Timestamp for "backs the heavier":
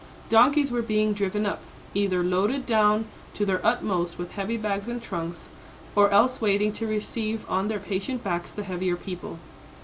8.23-8.95